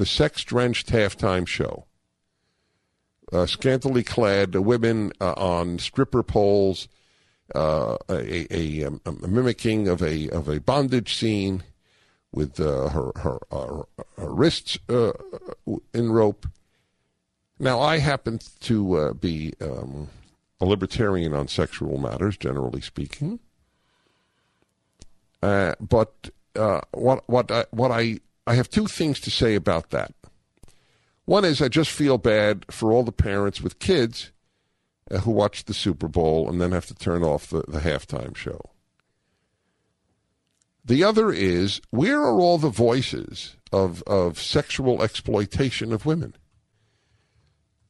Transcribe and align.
The 0.00 0.06
sex 0.06 0.42
drenched 0.44 0.88
halftime 0.88 1.46
show. 1.46 1.84
Uh, 3.30 3.44
scantily 3.44 4.02
clad 4.02 4.54
women 4.56 5.12
uh, 5.20 5.34
on 5.36 5.78
stripper 5.78 6.22
poles, 6.22 6.88
uh, 7.54 7.98
a, 8.08 8.50
a, 8.50 8.84
a, 8.84 8.90
a, 9.04 9.28
mimicking 9.28 9.88
of 9.88 10.00
a 10.00 10.30
of 10.30 10.48
a 10.48 10.58
bondage 10.58 11.14
scene 11.14 11.64
with 12.32 12.58
uh, 12.58 12.88
her 12.88 13.12
her, 13.16 13.38
her, 13.52 13.82
her 14.16 14.32
wrists 14.32 14.78
uh, 14.88 15.12
in 15.92 16.10
rope. 16.10 16.46
Now, 17.58 17.78
I 17.78 17.98
happen 17.98 18.40
to 18.60 18.94
uh, 18.96 19.12
be 19.12 19.52
um, 19.60 20.08
a 20.62 20.64
libertarian 20.64 21.34
on 21.34 21.46
sexual 21.46 21.98
matters, 21.98 22.38
generally 22.38 22.80
speaking. 22.80 23.38
but 25.42 26.30
what 26.92 27.28
what 27.28 27.50
I, 27.50 27.66
what 27.70 27.90
I 27.90 28.20
I 28.46 28.54
have 28.54 28.68
two 28.68 28.86
things 28.86 29.20
to 29.20 29.30
say 29.30 29.54
about 29.54 29.90
that. 29.90 30.12
One 31.24 31.44
is 31.44 31.62
I 31.62 31.68
just 31.68 31.90
feel 31.90 32.18
bad 32.18 32.64
for 32.70 32.92
all 32.92 33.04
the 33.04 33.12
parents 33.12 33.60
with 33.60 33.78
kids 33.78 34.32
uh, 35.10 35.18
who 35.18 35.30
watch 35.30 35.64
the 35.64 35.74
Super 35.74 36.08
Bowl 36.08 36.48
and 36.48 36.60
then 36.60 36.72
have 36.72 36.86
to 36.86 36.94
turn 36.94 37.22
off 37.22 37.48
the, 37.48 37.62
the 37.68 37.80
halftime 37.80 38.34
show. 38.34 38.60
The 40.84 41.04
other 41.04 41.30
is 41.30 41.80
where 41.90 42.20
are 42.20 42.40
all 42.40 42.58
the 42.58 42.68
voices 42.68 43.56
of, 43.70 44.02
of 44.06 44.40
sexual 44.40 45.02
exploitation 45.02 45.92
of 45.92 46.06
women? 46.06 46.34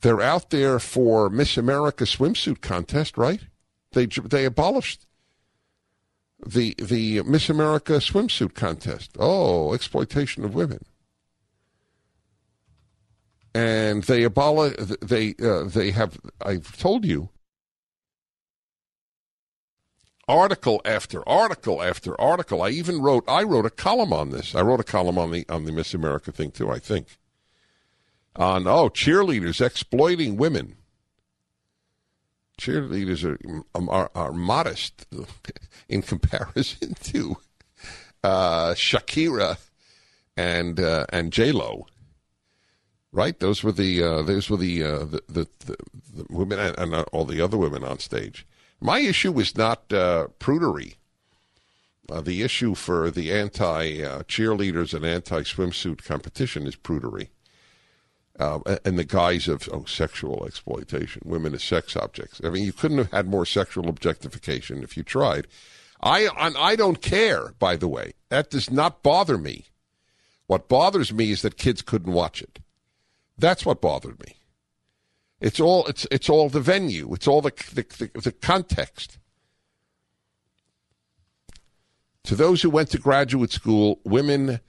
They're 0.00 0.20
out 0.20 0.50
there 0.50 0.78
for 0.78 1.28
Miss 1.28 1.56
America 1.56 2.04
swimsuit 2.04 2.60
contest, 2.60 3.18
right? 3.18 3.40
They 3.92 4.06
they 4.06 4.44
abolished 4.44 5.06
the 6.44 6.74
the 6.78 7.22
Miss 7.22 7.48
America 7.48 7.94
swimsuit 7.94 8.54
contest. 8.54 9.10
Oh, 9.18 9.74
exploitation 9.74 10.44
of 10.44 10.54
women. 10.54 10.84
And 13.54 14.04
they 14.04 14.22
abolish. 14.22 14.76
They 15.02 15.34
uh, 15.42 15.64
they 15.64 15.90
have. 15.90 16.18
I've 16.40 16.76
told 16.76 17.04
you. 17.04 17.30
Article 20.28 20.82
after 20.84 21.26
article 21.28 21.82
after 21.82 22.20
article. 22.20 22.62
I 22.62 22.70
even 22.70 23.00
wrote. 23.00 23.24
I 23.26 23.42
wrote 23.42 23.66
a 23.66 23.70
column 23.70 24.12
on 24.12 24.30
this. 24.30 24.54
I 24.54 24.60
wrote 24.60 24.80
a 24.80 24.84
column 24.84 25.18
on 25.18 25.30
the 25.30 25.44
on 25.48 25.64
the 25.64 25.72
Miss 25.72 25.94
America 25.94 26.30
thing 26.30 26.50
too. 26.50 26.70
I 26.70 26.78
think. 26.78 27.18
On 28.36 28.66
oh 28.68 28.88
cheerleaders 28.88 29.64
exploiting 29.64 30.36
women 30.36 30.77
cheerleaders 32.58 33.24
are, 33.24 33.38
um, 33.74 33.88
are, 33.88 34.10
are 34.14 34.32
modest 34.32 35.06
in 35.88 36.02
comparison 36.02 36.94
to 37.02 37.36
uh, 38.22 38.74
Shakira 38.74 39.58
and 40.36 40.78
uh, 40.78 41.06
and 41.10 41.32
J 41.32 41.52
Lo. 41.52 41.86
Right, 43.10 43.38
those 43.38 43.64
were 43.64 43.72
the 43.72 44.02
uh, 44.02 44.22
those 44.22 44.50
were 44.50 44.58
the, 44.58 44.82
uh, 44.82 44.98
the, 45.06 45.22
the, 45.28 45.48
the, 45.64 46.26
women 46.28 46.58
and, 46.58 46.78
and, 46.78 46.94
all 47.10 47.24
the 47.24 47.40
other 47.40 47.56
women 47.56 47.82
on 47.82 47.98
stage. 48.00 48.46
My 48.80 49.00
issue 49.00 49.32
was 49.32 49.56
not 49.56 49.90
uh, 49.92 50.28
prudery. 50.38 50.96
Uh, 52.10 52.20
the 52.20 52.42
issue 52.42 52.74
for 52.74 53.10
the 53.10 53.32
anti 53.32 54.00
cheerleaders 54.24 54.92
and 54.92 55.06
anti 55.06 55.40
swimsuit 55.40 56.04
competition 56.04 56.66
is 56.66 56.76
prudery 56.76 57.28
uh, 58.38 58.60
in 58.84 58.96
the 58.96 59.04
guise 59.04 59.48
of 59.48 59.68
oh, 59.72 59.84
sexual 59.84 60.44
exploitation, 60.46 61.22
women 61.24 61.54
as 61.54 61.62
sex 61.62 61.96
objects. 61.96 62.40
I 62.44 62.50
mean, 62.50 62.64
you 62.64 62.72
couldn't 62.72 62.98
have 62.98 63.10
had 63.10 63.26
more 63.26 63.46
sexual 63.46 63.88
objectification 63.88 64.82
if 64.82 64.96
you 64.96 65.02
tried. 65.02 65.46
I 66.00 66.28
I 66.36 66.76
don't 66.76 67.02
care. 67.02 67.52
By 67.58 67.76
the 67.76 67.88
way, 67.88 68.12
that 68.28 68.50
does 68.50 68.70
not 68.70 69.02
bother 69.02 69.36
me. 69.36 69.66
What 70.46 70.68
bothers 70.68 71.12
me 71.12 71.30
is 71.30 71.42
that 71.42 71.56
kids 71.56 71.82
couldn't 71.82 72.12
watch 72.12 72.40
it. 72.40 72.60
That's 73.36 73.66
what 73.66 73.80
bothered 73.80 74.20
me. 74.24 74.36
It's 75.40 75.60
all 75.60 75.86
it's 75.86 76.06
it's 76.10 76.28
all 76.28 76.48
the 76.48 76.60
venue. 76.60 77.12
It's 77.14 77.26
all 77.26 77.40
the 77.40 77.52
the, 77.72 78.10
the, 78.12 78.20
the 78.20 78.32
context. 78.32 79.18
To 82.24 82.36
those 82.36 82.62
who 82.62 82.70
went 82.70 82.90
to 82.90 82.98
graduate 82.98 83.52
school, 83.52 84.00
women 84.04 84.60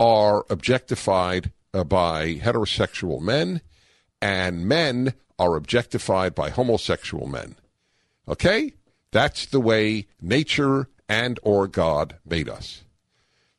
are 0.00 0.44
objectified 0.50 1.52
by 1.82 2.36
heterosexual 2.36 3.20
men, 3.20 3.60
and 4.22 4.68
men 4.68 5.14
are 5.38 5.56
objectified 5.56 6.34
by 6.34 6.50
homosexual 6.50 7.26
men. 7.26 7.56
Okay? 8.28 8.74
That's 9.10 9.46
the 9.46 9.60
way 9.60 10.06
nature 10.20 10.88
and 11.08 11.40
or 11.42 11.66
God 11.66 12.16
made 12.24 12.48
us. 12.48 12.84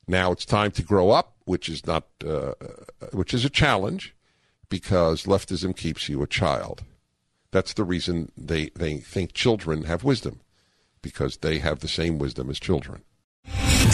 Now 0.08 0.32
it's 0.32 0.46
time 0.46 0.72
to 0.72 0.84
grow 0.84 1.10
up, 1.10 1.36
which 1.46 1.68
is 1.68 1.86
not 1.86 2.06
uh, 2.26 2.54
which 3.12 3.34
is 3.34 3.44
a 3.44 3.50
challenge 3.50 4.16
because 4.70 5.24
leftism 5.24 5.76
keeps 5.76 6.10
you 6.10 6.22
a 6.22 6.28
child. 6.28 6.84
That's 7.52 7.74
the 7.74 7.84
reason 7.84 8.32
they, 8.36 8.70
they 8.76 8.98
think 8.98 9.34
children 9.34 9.84
have 9.84 10.04
wisdom 10.04 10.42
because 11.02 11.38
they 11.38 11.60
have 11.60 11.80
the 11.80 11.88
same 11.88 12.18
wisdom 12.18 12.50
as 12.50 12.60
children. 12.60 13.04